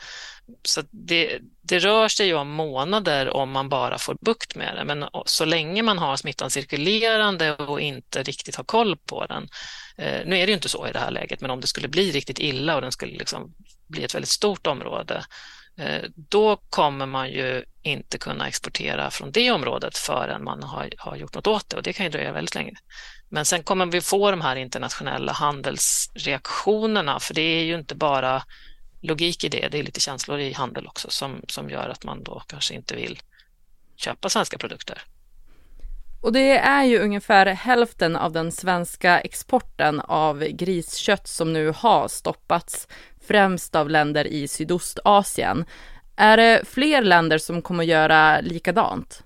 Så 0.62 0.83
det, 0.90 1.38
det 1.62 1.78
rör 1.78 2.09
sig 2.09 2.26
ju 2.26 2.35
om 2.35 2.50
månader 2.50 3.37
om 3.37 3.50
man 3.50 3.69
bara 3.69 3.99
får 3.99 4.16
bukt 4.21 4.57
med 4.57 4.76
det, 4.76 4.85
men 4.85 5.09
så 5.25 5.45
länge 5.45 5.83
man 5.83 5.99
har 5.99 6.16
smittan 6.16 6.50
cirkulerande 6.50 7.57
och 7.57 7.80
inte 7.80 8.23
riktigt 8.23 8.57
har 8.57 8.64
koll 8.64 8.97
på 8.97 9.26
den. 9.26 9.49
Eh, 9.99 10.26
nu 10.26 10.38
är 10.38 10.47
det 10.47 10.50
ju 10.50 10.54
inte 10.54 10.69
så 10.69 10.88
i 10.88 10.92
det 10.92 10.99
här 10.99 11.11
läget, 11.11 11.40
men 11.40 11.50
om 11.50 11.61
det 11.61 11.66
skulle 11.66 11.88
bli 11.88 12.11
riktigt 12.11 12.38
illa 12.38 12.75
och 12.75 12.83
den 12.83 12.92
skulle 12.92 13.19
liksom 13.19 13.54
bli 13.87 14.04
ett 14.04 14.14
väldigt 14.14 14.28
stort 14.28 14.66
område, 14.66 15.25
eh, 15.78 16.02
då 16.14 16.57
kommer 16.57 17.07
man 17.07 17.30
ju 17.30 17.64
inte 17.83 18.19
kunna 18.19 18.49
exportera 18.49 19.11
från 19.11 19.33
det 19.33 19.50
området 19.50 19.99
förrän 19.99 20.45
man 20.45 20.62
har, 20.62 20.90
har 20.99 21.16
gjort 21.16 21.35
något 21.35 21.47
åt 21.47 21.69
det 21.69 21.76
och 21.76 21.83
det 21.83 21.92
kan 21.92 22.07
ju 22.07 22.11
dröja 22.11 22.33
väldigt 22.33 22.54
länge. 22.54 22.73
Men 23.28 23.45
sen 23.45 23.62
kommer 23.62 23.87
vi 23.87 24.00
få 24.00 24.30
de 24.30 24.40
här 24.40 24.57
internationella 24.57 25.33
handelsreaktionerna, 25.33 27.21
för 27.21 27.35
det 27.35 27.42
är 27.42 27.64
ju 27.64 27.75
inte 27.75 27.95
bara 27.95 28.42
logik 29.00 29.45
i 29.45 29.49
det, 29.49 29.69
det 29.69 29.78
är 29.78 29.83
lite 29.83 30.00
känslor 30.00 30.38
i 30.38 30.52
handel 30.52 30.87
också 30.87 31.11
som, 31.11 31.42
som 31.49 31.71
gör 31.71 31.88
att 31.88 32.04
man 32.04 32.23
då 32.23 32.42
kanske 32.47 32.75
inte 32.75 32.97
vill 32.97 33.19
köpa 33.97 34.28
svenska 34.28 34.59
produkter. 34.59 35.02
Och 36.23 36.33
det 36.33 36.59
är 36.59 36.85
ju 36.85 36.99
ungefär 36.99 37.47
hälften 37.47 38.16
av 38.16 38.33
den 38.33 38.52
svenska 38.52 39.21
exporten 39.21 40.00
av 40.00 40.45
griskött 40.45 41.28
som 41.28 41.52
nu 41.52 41.73
har 41.76 42.09
stoppats, 42.09 42.88
främst 43.26 43.75
av 43.75 43.90
länder 43.90 44.26
i 44.26 44.49
Sydostasien. 44.49 45.64
Är 46.16 46.37
det 46.37 46.62
fler 46.69 47.02
länder 47.02 47.38
som 47.38 47.62
kommer 47.62 47.85
göra 47.85 48.40
likadant? 48.40 49.23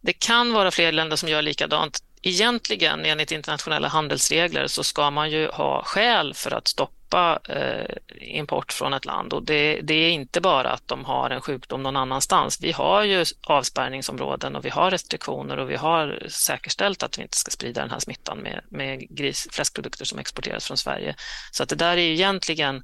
Det 0.00 0.12
kan 0.12 0.52
vara 0.52 0.70
fler 0.70 0.92
länder 0.92 1.16
som 1.16 1.28
gör 1.28 1.42
likadant. 1.42 1.98
Egentligen 2.22 3.04
enligt 3.04 3.32
internationella 3.32 3.88
handelsregler 3.88 4.66
så 4.66 4.84
ska 4.84 5.10
man 5.10 5.30
ju 5.30 5.48
ha 5.48 5.82
skäl 5.84 6.34
för 6.34 6.50
att 6.50 6.68
stoppa 6.68 7.03
stoppa 7.14 7.38
eh, 7.48 7.96
import 8.20 8.72
från 8.72 8.94
ett 8.94 9.04
land 9.04 9.32
och 9.32 9.42
det, 9.42 9.80
det, 9.82 9.94
är 9.94 10.10
inte 10.10 10.40
bara 10.40 10.70
att 10.70 10.88
de 10.88 11.04
har 11.04 11.30
en 11.30 11.40
sjukdom 11.40 11.82
någon 11.82 11.96
annanstans. 11.96 12.58
Vi 12.60 12.72
har 12.72 13.04
ju 13.04 13.24
avspärrningsområden 13.42 14.56
och 14.56 14.64
vi 14.64 14.70
har 14.70 14.90
restriktioner 14.90 15.56
och 15.56 15.70
vi 15.70 15.76
har 15.76 16.26
säkerställt 16.28 17.02
att 17.02 17.18
vi 17.18 17.22
inte 17.22 17.36
ska 17.36 17.50
sprida 17.50 17.80
den 17.80 17.90
här 17.90 17.98
smittan 17.98 18.38
med, 18.38 18.60
med 18.68 19.16
gris, 19.16 19.48
fläskprodukter 19.52 20.04
som 20.04 20.18
exporteras 20.18 20.66
från 20.66 20.76
Sverige. 20.76 21.14
Så 21.52 21.62
att 21.62 21.68
det 21.68 21.76
där 21.76 21.96
är 21.96 22.02
ju 22.02 22.12
egentligen 22.12 22.82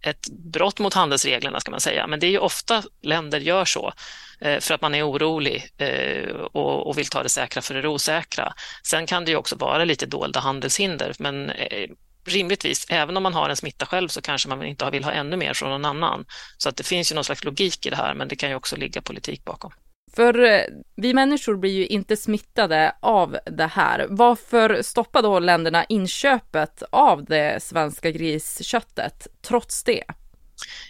ett 0.00 0.28
brott 0.28 0.78
mot 0.78 0.94
handelsreglerna 0.94 1.60
ska 1.60 1.70
man 1.70 1.80
säga, 1.80 2.06
men 2.06 2.20
det 2.20 2.26
är 2.26 2.30
ju 2.30 2.38
ofta 2.38 2.82
länder 3.02 3.40
gör 3.40 3.64
så 3.64 3.92
eh, 4.40 4.60
för 4.60 4.74
att 4.74 4.82
man 4.82 4.94
är 4.94 5.10
orolig 5.10 5.72
eh, 5.78 6.30
och 6.52 6.98
vill 6.98 7.06
ta 7.06 7.22
det 7.22 7.28
säkra 7.28 7.62
för 7.62 7.74
det 7.74 7.88
osäkra. 7.88 8.54
Sen 8.82 9.06
kan 9.06 9.24
det 9.24 9.30
ju 9.30 9.36
också 9.36 9.56
vara 9.56 9.84
lite 9.84 10.06
dolda 10.06 10.40
handelshinder, 10.40 11.14
men 11.18 11.50
eh, 11.50 11.88
rimligtvis, 12.28 12.86
även 12.88 13.16
om 13.16 13.22
man 13.22 13.34
har 13.34 13.48
en 13.48 13.56
smitta 13.56 13.86
själv 13.86 14.08
så 14.08 14.22
kanske 14.22 14.48
man 14.48 14.62
inte 14.64 14.90
vill 14.90 15.04
ha 15.04 15.12
ännu 15.12 15.36
mer 15.36 15.54
från 15.54 15.70
någon 15.70 15.84
annan. 15.84 16.24
Så 16.58 16.68
att 16.68 16.76
det 16.76 16.84
finns 16.84 17.12
ju 17.12 17.14
någon 17.14 17.24
slags 17.24 17.44
logik 17.44 17.86
i 17.86 17.90
det 17.90 17.96
här, 17.96 18.14
men 18.14 18.28
det 18.28 18.36
kan 18.36 18.48
ju 18.48 18.54
också 18.54 18.76
ligga 18.76 19.02
politik 19.02 19.44
bakom. 19.44 19.72
För 20.16 20.44
eh, 20.44 20.60
vi 20.96 21.14
människor 21.14 21.56
blir 21.56 21.70
ju 21.70 21.86
inte 21.86 22.16
smittade 22.16 22.94
av 23.00 23.38
det 23.44 23.66
här. 23.66 24.06
Varför 24.10 24.82
stoppar 24.82 25.22
då 25.22 25.38
länderna 25.38 25.84
inköpet 25.84 26.82
av 26.90 27.24
det 27.24 27.62
svenska 27.62 28.10
grisköttet 28.10 29.26
trots 29.42 29.84
det? 29.84 30.04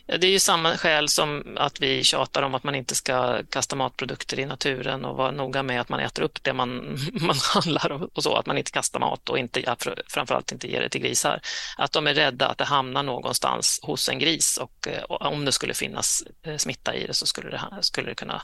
Ja, 0.07 0.17
det 0.19 0.27
är 0.27 0.31
ju 0.31 0.39
samma 0.39 0.77
skäl 0.77 1.09
som 1.09 1.57
att 1.57 1.81
vi 1.81 2.05
tjatar 2.05 2.43
om 2.43 2.55
att 2.55 2.65
man 2.65 2.75
inte 2.75 2.95
ska 2.95 3.43
kasta 3.51 3.77
matprodukter 3.77 4.39
i 4.41 4.47
naturen 4.47 5.05
och 5.05 5.17
vara 5.17 5.31
noga 5.31 5.63
med 5.63 5.81
att 5.81 5.89
man 5.89 6.01
äter 6.01 6.23
upp 6.23 6.43
det 6.43 6.53
man, 6.53 6.99
man 7.13 7.37
handlar 7.55 8.17
och 8.17 8.23
så, 8.23 8.37
att 8.37 8.47
man 8.47 8.59
inte 8.59 8.71
kastar 8.71 9.01
mat 9.01 9.29
och 9.29 9.39
inte, 9.39 9.77
framförallt 10.09 10.53
inte 10.53 10.71
ger 10.71 10.81
det 10.81 10.89
till 10.89 11.01
grisar. 11.01 11.41
Att 11.77 11.93
de 11.93 12.07
är 12.07 12.15
rädda 12.15 12.49
att 12.49 12.59
det 12.59 12.65
hamnar 12.65 13.03
någonstans 13.03 13.81
hos 13.83 14.09
en 14.09 14.19
gris 14.19 14.57
och, 14.57 14.89
eh, 14.89 15.03
och 15.03 15.23
om 15.23 15.45
det 15.45 15.53
skulle 15.53 15.75
finnas 15.75 16.23
eh, 16.43 16.57
smitta 16.57 16.95
i 16.95 17.07
det 17.07 17.15
så 17.15 17.27
skulle 17.27 17.51
det, 17.51 17.63
skulle 17.81 18.09
det 18.09 18.15
kunna 18.15 18.43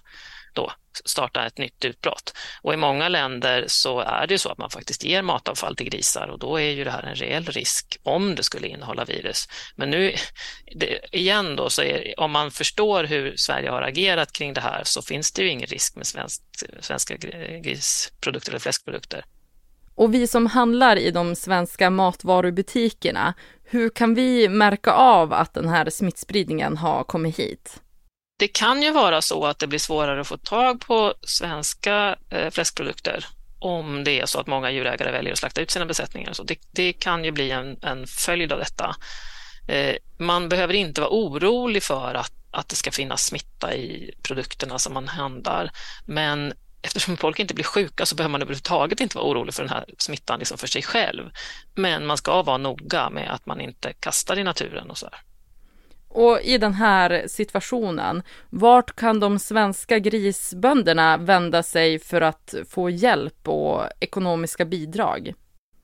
då 0.55 0.73
starta 1.05 1.47
ett 1.47 1.59
nytt 1.59 1.85
utbrott. 1.85 2.35
Och 2.63 2.75
i 2.75 2.77
många 2.77 3.09
länder 3.09 3.65
så 3.67 4.01
är 4.01 4.27
det 4.27 4.39
så 4.39 4.49
att 4.49 4.59
man 4.59 4.71
faktiskt 4.71 5.05
ger 5.05 5.23
matavfall 5.23 5.77
till 5.77 5.87
grisar 5.87 6.29
och 6.29 6.39
då 6.39 6.61
är 6.61 6.71
ju 6.71 6.85
det 6.85 6.91
här 6.91 7.03
en 7.03 7.15
reell 7.15 7.45
risk 7.45 7.99
om 8.03 8.35
det 8.35 8.43
skulle 8.43 8.69
innehålla 8.69 9.05
virus. 9.05 9.49
Men 9.77 9.91
nu 9.91 10.15
det, 10.75 11.17
igen 11.17 11.57
då, 11.57 11.71
så 11.71 11.83
är, 11.83 12.21
om 12.21 12.31
man 12.31 12.51
förstår 12.51 13.05
hur 13.05 13.37
Sverige 13.37 13.71
har 13.71 13.83
agerat 13.83 14.33
kring 14.33 14.55
det 14.55 14.61
här 14.61 14.81
så 14.85 15.03
finns 15.03 15.33
det 15.33 15.43
ju 15.43 15.49
ingen 15.49 15.67
risk 15.67 15.97
med 15.97 16.07
svensk, 16.07 16.43
svenska 16.81 17.17
grisprodukter 17.63 18.51
eller 18.51 18.61
fläskprodukter. 18.61 19.25
Och 19.95 20.15
vi 20.15 20.27
som 20.27 20.47
handlar 20.47 20.97
i 20.97 21.11
de 21.11 21.37
svenska 21.37 21.91
matvarubutikerna, 21.91 23.35
hur 23.65 23.89
kan 23.89 24.15
vi 24.15 24.49
märka 24.49 24.93
av 24.93 25.33
att 25.33 25.55
den 25.55 25.69
här 25.69 25.91
smittspridningen 25.91 26.77
har 26.77 27.05
kommit 27.05 27.39
hit? 27.39 27.81
Det 28.43 28.49
kan 28.49 28.83
ju 28.83 28.93
vara 28.93 29.23
så 29.23 29.47
att 29.47 29.59
det 29.59 29.67
blir 29.67 29.79
svårare 29.79 30.21
att 30.21 30.27
få 30.27 30.37
tag 30.37 30.81
på 30.81 31.15
svenska 31.23 32.17
eh, 32.31 32.51
fläskprodukter 32.51 33.27
om 33.59 34.05
det 34.05 34.21
är 34.21 34.27
så 34.27 34.41
att 34.41 34.47
många 34.47 34.71
djurägare 34.71 35.13
väljer 35.13 35.33
att 35.33 35.39
slakta 35.39 35.61
ut 35.61 35.71
sina 35.71 35.87
besättningar. 35.87 36.33
Så 36.33 36.43
det, 36.43 36.59
det 36.71 36.93
kan 36.93 37.25
ju 37.25 37.31
bli 37.31 37.51
en, 37.51 37.79
en 37.83 38.07
följd 38.07 38.53
av 38.53 38.59
detta. 38.59 38.97
Eh, 39.69 39.97
man 40.19 40.49
behöver 40.49 40.75
inte 40.75 41.01
vara 41.01 41.11
orolig 41.11 41.83
för 41.83 42.15
att, 42.15 42.33
att 42.51 42.69
det 42.69 42.77
ska 42.77 42.91
finnas 42.91 43.25
smitta 43.25 43.75
i 43.75 44.15
produkterna 44.23 44.79
som 44.79 44.95
man 44.95 45.09
handlar, 45.09 45.71
men 46.07 46.53
eftersom 46.83 47.17
folk 47.17 47.39
inte 47.39 47.55
blir 47.55 47.65
sjuka 47.65 48.07
så 48.07 48.15
behöver 48.15 48.33
man 48.33 48.43
överhuvudtaget 48.43 49.01
inte 49.01 49.17
vara 49.17 49.27
orolig 49.27 49.55
för 49.55 49.63
den 49.63 49.73
här 49.73 49.85
smittan 49.99 50.39
liksom 50.39 50.59
för 50.59 50.67
sig 50.67 50.83
själv. 50.83 51.31
Men 51.75 52.07
man 52.07 52.17
ska 52.17 52.43
vara 52.43 52.59
noga 52.59 53.11
med 53.11 53.35
att 53.35 53.47
man 53.47 53.61
inte 53.61 53.93
kastar 53.93 54.39
i 54.39 54.45
naturen 54.45 54.91
och 54.91 54.99
så. 54.99 55.09
Här. 55.13 55.32
Och 56.15 56.41
i 56.43 56.59
den 56.59 56.75
här 56.75 57.25
situationen, 57.27 58.23
vart 58.51 58.97
kan 58.97 59.21
de 59.21 59.39
svenska 59.39 59.99
grisbönderna 59.99 61.17
vända 61.17 61.63
sig 61.63 61.99
för 61.99 62.21
att 62.21 62.55
få 62.71 62.91
hjälp 62.91 63.49
och 63.49 63.85
ekonomiska 64.01 64.65
bidrag? 64.65 65.35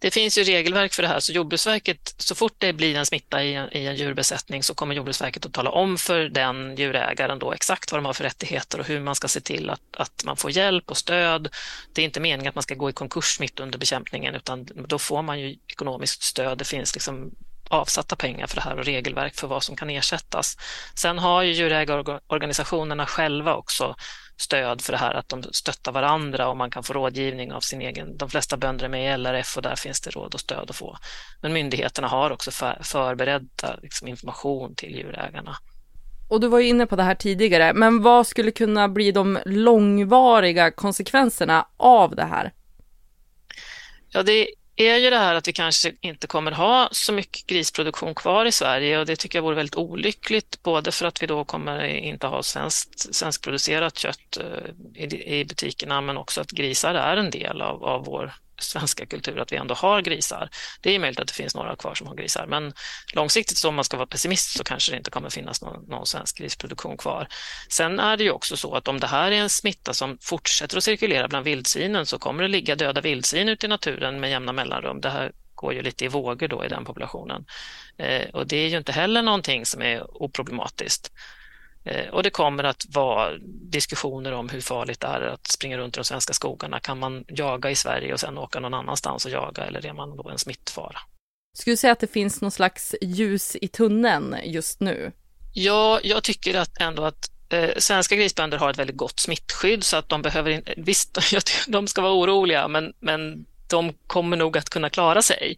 Det 0.00 0.10
finns 0.10 0.38
ju 0.38 0.44
regelverk 0.44 0.94
för 0.94 1.02
det 1.02 1.08
här, 1.08 1.20
så 1.20 1.32
Jordbruksverket, 1.32 2.14
så 2.18 2.34
fort 2.34 2.54
det 2.58 2.72
blir 2.72 2.96
en 2.96 3.06
smitta 3.06 3.44
i 3.44 3.54
en, 3.54 3.76
i 3.76 3.86
en 3.86 3.96
djurbesättning 3.96 4.62
så 4.62 4.74
kommer 4.74 4.94
Jordbruksverket 4.94 5.46
att 5.46 5.52
tala 5.52 5.70
om 5.70 5.98
för 5.98 6.20
den 6.28 6.76
djurägaren 6.76 7.38
då 7.38 7.52
exakt 7.52 7.92
vad 7.92 7.98
de 7.98 8.04
har 8.04 8.12
för 8.12 8.24
rättigheter 8.24 8.80
och 8.80 8.86
hur 8.86 9.00
man 9.00 9.14
ska 9.14 9.28
se 9.28 9.40
till 9.40 9.70
att, 9.70 9.96
att 9.96 10.24
man 10.24 10.36
får 10.36 10.50
hjälp 10.50 10.90
och 10.90 10.96
stöd. 10.96 11.48
Det 11.92 12.02
är 12.02 12.04
inte 12.04 12.20
meningen 12.20 12.48
att 12.48 12.54
man 12.54 12.62
ska 12.62 12.74
gå 12.74 12.90
i 12.90 12.92
konkurs 12.92 13.40
mitt 13.40 13.60
under 13.60 13.78
bekämpningen 13.78 14.34
utan 14.34 14.68
då 14.88 14.98
får 14.98 15.22
man 15.22 15.40
ju 15.40 15.56
ekonomiskt 15.66 16.22
stöd. 16.22 16.58
Det 16.58 16.64
finns 16.64 16.94
liksom 16.94 17.30
avsatta 17.68 18.16
pengar 18.16 18.46
för 18.46 18.56
det 18.56 18.62
här 18.62 18.78
och 18.78 18.84
regelverk 18.84 19.34
för 19.34 19.46
vad 19.46 19.62
som 19.62 19.76
kan 19.76 19.90
ersättas. 19.90 20.56
Sen 20.94 21.18
har 21.18 21.42
ju 21.42 21.52
djurägarorganisationerna 21.52 23.06
själva 23.06 23.54
också 23.54 23.96
stöd 24.36 24.80
för 24.80 24.92
det 24.92 24.98
här, 24.98 25.14
att 25.14 25.28
de 25.28 25.42
stöttar 25.42 25.92
varandra 25.92 26.48
och 26.48 26.56
man 26.56 26.70
kan 26.70 26.82
få 26.82 26.92
rådgivning 26.92 27.52
av 27.52 27.60
sin 27.60 27.80
egen. 27.80 28.16
De 28.16 28.30
flesta 28.30 28.56
bönder 28.56 28.84
är 28.84 28.88
med 28.88 29.14
i 29.14 29.18
LRF 29.18 29.56
och 29.56 29.62
där 29.62 29.76
finns 29.76 30.00
det 30.00 30.10
råd 30.10 30.34
och 30.34 30.40
stöd 30.40 30.70
att 30.70 30.76
få. 30.76 30.98
Men 31.40 31.52
myndigheterna 31.52 32.08
har 32.08 32.30
också 32.30 32.50
för, 32.50 32.78
förberedda 32.82 33.78
liksom, 33.82 34.08
information 34.08 34.74
till 34.74 34.96
djurägarna. 34.96 35.56
Och 36.28 36.40
du 36.40 36.48
var 36.48 36.58
ju 36.58 36.68
inne 36.68 36.86
på 36.86 36.96
det 36.96 37.02
här 37.02 37.14
tidigare, 37.14 37.72
men 37.72 38.02
vad 38.02 38.26
skulle 38.26 38.50
kunna 38.50 38.88
bli 38.88 39.12
de 39.12 39.38
långvariga 39.44 40.70
konsekvenserna 40.70 41.66
av 41.76 42.16
det 42.16 42.24
här? 42.24 42.52
Ja, 44.08 44.22
det 44.22 44.46
är 44.78 44.96
ju 44.96 45.10
det 45.10 45.18
här 45.18 45.34
att 45.34 45.48
vi 45.48 45.52
kanske 45.52 45.92
inte 46.00 46.26
kommer 46.26 46.52
ha 46.52 46.88
så 46.92 47.12
mycket 47.12 47.46
grisproduktion 47.46 48.14
kvar 48.14 48.44
i 48.44 48.52
Sverige 48.52 48.98
och 48.98 49.06
det 49.06 49.16
tycker 49.16 49.38
jag 49.38 49.42
vore 49.42 49.56
väldigt 49.56 49.76
olyckligt, 49.76 50.62
både 50.62 50.92
för 50.92 51.06
att 51.06 51.22
vi 51.22 51.26
då 51.26 51.44
kommer 51.44 51.84
inte 51.84 52.26
ha 52.26 52.42
svenskt, 52.42 53.14
svenskproducerat 53.14 53.98
kött 53.98 54.36
eh, 54.36 55.04
i, 55.04 55.38
i 55.40 55.44
butikerna, 55.44 56.00
men 56.00 56.16
också 56.16 56.40
att 56.40 56.50
grisar 56.50 56.94
är 56.94 57.16
en 57.16 57.30
del 57.30 57.62
av, 57.62 57.84
av 57.84 58.04
vår 58.04 58.32
svenska 58.58 59.06
kultur 59.06 59.40
att 59.40 59.52
vi 59.52 59.56
ändå 59.56 59.74
har 59.74 60.00
grisar. 60.00 60.48
Det 60.80 60.94
är 60.94 60.98
möjligt 60.98 61.20
att 61.20 61.28
det 61.28 61.34
finns 61.34 61.54
några 61.54 61.76
kvar 61.76 61.94
som 61.94 62.06
har 62.06 62.14
grisar, 62.14 62.46
men 62.46 62.72
långsiktigt 63.14 63.58
så 63.58 63.68
om 63.68 63.74
man 63.74 63.84
ska 63.84 63.96
vara 63.96 64.06
pessimist 64.06 64.56
så 64.58 64.64
kanske 64.64 64.92
det 64.92 64.98
inte 64.98 65.10
kommer 65.10 65.30
finnas 65.30 65.62
någon, 65.62 65.84
någon 65.84 66.06
svensk 66.06 66.38
grisproduktion 66.38 66.96
kvar. 66.96 67.28
Sen 67.68 68.00
är 68.00 68.16
det 68.16 68.24
ju 68.24 68.30
också 68.30 68.56
så 68.56 68.74
att 68.74 68.88
om 68.88 69.00
det 69.00 69.06
här 69.06 69.30
är 69.30 69.36
en 69.36 69.50
smitta 69.50 69.94
som 69.94 70.18
fortsätter 70.20 70.76
att 70.76 70.84
cirkulera 70.84 71.28
bland 71.28 71.44
vildsvinen 71.44 72.06
så 72.06 72.18
kommer 72.18 72.42
det 72.42 72.48
ligga 72.48 72.76
döda 72.76 73.00
vildsvin 73.00 73.48
ute 73.48 73.66
i 73.66 73.68
naturen 73.68 74.20
med 74.20 74.30
jämna 74.30 74.52
mellanrum. 74.52 75.00
Det 75.00 75.10
här 75.10 75.32
går 75.54 75.74
ju 75.74 75.82
lite 75.82 76.04
i 76.04 76.08
vågor 76.08 76.48
då 76.48 76.64
i 76.64 76.68
den 76.68 76.84
populationen. 76.84 77.44
Eh, 77.98 78.28
och 78.32 78.46
det 78.46 78.56
är 78.56 78.68
ju 78.68 78.78
inte 78.78 78.92
heller 78.92 79.22
någonting 79.22 79.66
som 79.66 79.82
är 79.82 80.22
oproblematiskt. 80.22 81.12
Eh, 81.88 82.08
och 82.08 82.22
det 82.22 82.30
kommer 82.30 82.64
att 82.64 82.86
vara 82.88 83.38
diskussioner 83.70 84.32
om 84.32 84.48
hur 84.48 84.60
farligt 84.60 85.00
det 85.00 85.06
är 85.06 85.20
att 85.20 85.46
springa 85.46 85.78
runt 85.78 85.96
i 85.96 85.98
de 85.98 86.04
svenska 86.04 86.32
skogarna. 86.32 86.80
Kan 86.80 86.98
man 86.98 87.24
jaga 87.28 87.70
i 87.70 87.74
Sverige 87.74 88.12
och 88.12 88.20
sen 88.20 88.38
åka 88.38 88.60
någon 88.60 88.74
annanstans 88.74 89.24
och 89.24 89.30
jaga 89.30 89.64
eller 89.64 89.86
är 89.86 89.92
man 89.92 90.16
då 90.16 90.28
en 90.28 90.38
smittfara? 90.38 90.98
Skulle 91.58 91.72
du 91.72 91.76
säga 91.76 91.92
att 91.92 92.00
det 92.00 92.12
finns 92.12 92.40
någon 92.40 92.50
slags 92.50 92.94
ljus 93.00 93.56
i 93.60 93.68
tunneln 93.68 94.36
just 94.44 94.80
nu? 94.80 95.12
Ja, 95.54 96.00
jag 96.02 96.22
tycker 96.22 96.54
att 96.54 96.80
ändå 96.80 97.04
att 97.04 97.30
eh, 97.48 97.70
svenska 97.78 98.16
grisbönder 98.16 98.58
har 98.58 98.70
ett 98.70 98.78
väldigt 98.78 98.96
gott 98.96 99.20
smittskydd 99.20 99.84
så 99.84 99.96
att 99.96 100.08
de 100.08 100.22
behöver, 100.22 100.62
visst, 100.76 101.18
de 101.68 101.86
ska 101.86 102.02
vara 102.02 102.12
oroliga, 102.12 102.68
men, 102.68 102.92
men 103.00 103.46
de 103.68 103.92
kommer 104.06 104.36
nog 104.36 104.58
att 104.58 104.70
kunna 104.70 104.90
klara 104.90 105.22
sig. 105.22 105.56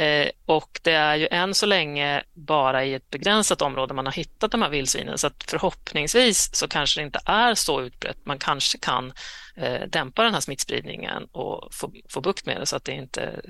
Eh, 0.00 0.28
och 0.46 0.80
det 0.82 0.92
är 0.92 1.16
ju 1.16 1.28
än 1.30 1.54
så 1.54 1.66
länge 1.66 2.22
bara 2.34 2.84
i 2.84 2.94
ett 2.94 3.10
begränsat 3.10 3.62
område 3.62 3.94
man 3.94 4.06
har 4.06 4.12
hittat 4.12 4.50
de 4.50 4.62
här 4.62 4.68
vildsvinen 4.68 5.18
så 5.18 5.26
att 5.26 5.44
förhoppningsvis 5.48 6.54
så 6.54 6.68
kanske 6.68 7.00
det 7.00 7.04
inte 7.04 7.20
är 7.24 7.54
så 7.54 7.82
utbrett. 7.82 8.16
Man 8.26 8.38
kanske 8.38 8.78
kan 8.78 9.12
eh, 9.56 9.80
dämpa 9.88 10.22
den 10.22 10.34
här 10.34 10.40
smittspridningen 10.40 11.24
och 11.24 11.74
få, 11.74 11.92
få 12.08 12.20
bukt 12.20 12.46
med 12.46 12.60
det 12.60 12.66
så 12.66 12.76
att 12.76 12.84
det 12.84 12.92
inte 12.92 13.40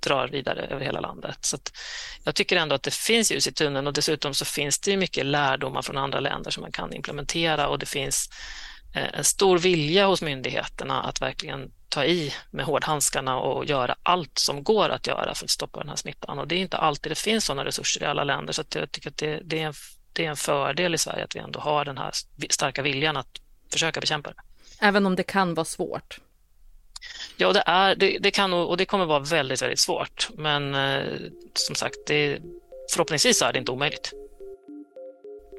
drar 0.00 0.28
vidare 0.28 0.66
över 0.66 0.84
hela 0.84 1.00
landet. 1.00 1.38
Så 1.40 1.58
jag 2.24 2.34
tycker 2.34 2.56
ändå 2.56 2.74
att 2.74 2.82
det 2.82 2.94
finns 2.94 3.32
ljus 3.32 3.46
i 3.46 3.52
tunneln 3.52 3.86
och 3.86 3.92
dessutom 3.92 4.34
så 4.34 4.44
finns 4.44 4.78
det 4.78 4.96
mycket 4.96 5.26
lärdomar 5.26 5.82
från 5.82 5.96
andra 5.96 6.20
länder 6.20 6.50
som 6.50 6.60
man 6.60 6.72
kan 6.72 6.92
implementera 6.92 7.68
och 7.68 7.78
det 7.78 7.86
finns 7.86 8.30
eh, 8.94 9.18
en 9.18 9.24
stor 9.24 9.58
vilja 9.58 10.06
hos 10.06 10.22
myndigheterna 10.22 11.02
att 11.02 11.22
verkligen 11.22 11.70
ta 11.94 12.04
i 12.04 12.34
med 12.50 12.64
hårdhandskarna 12.64 13.36
och 13.36 13.64
göra 13.64 13.96
allt 14.02 14.38
som 14.38 14.64
går 14.64 14.88
att 14.88 15.06
göra 15.06 15.34
för 15.34 15.44
att 15.44 15.50
stoppa 15.50 15.80
den 15.80 15.88
här 15.88 15.96
smittan. 15.96 16.38
Och 16.38 16.48
det 16.48 16.54
är 16.54 16.58
inte 16.58 16.76
alltid 16.76 17.12
det 17.12 17.18
finns 17.18 17.44
sådana 17.44 17.64
resurser 17.64 18.02
i 18.02 18.06
alla 18.06 18.24
länder, 18.24 18.52
så 18.52 18.62
jag 18.74 18.92
tycker 18.92 19.10
att 19.10 19.16
det, 19.16 19.40
det, 19.44 19.60
är 19.60 19.66
en, 19.66 19.74
det 20.12 20.24
är 20.24 20.30
en 20.30 20.36
fördel 20.36 20.94
i 20.94 20.98
Sverige 20.98 21.24
att 21.24 21.36
vi 21.36 21.40
ändå 21.40 21.60
har 21.60 21.84
den 21.84 21.98
här 21.98 22.10
starka 22.50 22.82
viljan 22.82 23.16
att 23.16 23.40
försöka 23.72 24.00
bekämpa 24.00 24.30
det. 24.30 24.36
Även 24.80 25.06
om 25.06 25.16
det 25.16 25.22
kan 25.22 25.54
vara 25.54 25.64
svårt? 25.64 26.18
Ja, 27.36 27.52
det, 27.52 27.62
är, 27.66 27.94
det, 27.94 28.18
det 28.18 28.30
kan 28.30 28.52
och 28.52 28.76
det 28.76 28.86
kommer 28.86 29.06
vara 29.06 29.18
väldigt, 29.18 29.62
väldigt 29.62 29.80
svårt. 29.80 30.28
Men 30.34 30.74
eh, 30.74 31.02
som 31.54 31.74
sagt, 31.74 31.96
det, 32.06 32.38
förhoppningsvis 32.92 33.42
är 33.42 33.52
det 33.52 33.58
inte 33.58 33.72
omöjligt. 33.72 34.12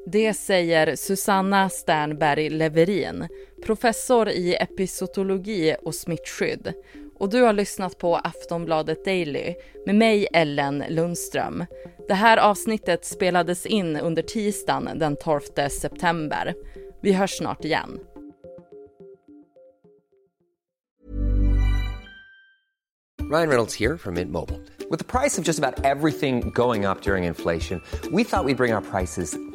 Det 0.08 0.34
säger 0.34 0.96
Susanna 0.96 1.70
Sternberg 1.70 2.50
Leverin, 2.50 3.28
professor 3.66 4.30
i 4.30 4.56
episotologi 4.56 5.76
och 5.82 5.96
smittskydd. 5.96 6.74
Och 7.16 7.30
du 7.30 7.42
har 7.42 7.54
lyssnat 7.54 7.98
på 7.98 8.16
Aftonbladet 8.16 9.06
Daily 9.06 9.56
med 9.86 9.96
mig 9.96 10.28
Ellen 10.34 10.84
Lundström. 10.90 11.66
Det 12.08 12.14
här 12.14 12.38
avsnittet 12.38 13.06
spelades 13.06 13.66
in 13.66 13.96
under 13.96 14.22
tisdagen 14.22 15.00
den 15.00 15.16
12 15.16 15.42
september. 15.82 16.54
Vi 17.02 17.14
hörs 17.14 17.38
snart 17.38 17.66
igen. 17.66 18.00
Ryan 23.32 23.50
Reynolds 23.50 23.80
här 23.80 23.98
från 23.98 24.14
Mint 24.14 24.32
Mobile. 24.32 24.60
Med 24.90 25.08
priset 25.08 25.46
på 25.46 25.52
nästan 25.52 25.74
allt 25.84 26.20
som 26.20 26.42
går 26.52 26.76
upp 26.92 27.08
under 27.08 27.18
inflationen, 27.18 27.82
trodde 28.04 28.18
vi 28.18 28.22
att 28.22 28.46
vi 28.46 28.54
skulle 28.56 28.56
bring 28.56 28.74
våra 28.74 28.82
priser 28.82 29.55